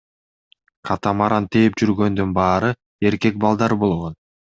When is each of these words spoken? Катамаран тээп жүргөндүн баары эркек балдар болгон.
Катамаран 0.87 1.45
тээп 1.55 1.77
жүргөндүн 1.81 2.31
баары 2.39 2.71
эркек 3.11 3.39
балдар 3.45 3.77
болгон. 3.85 4.19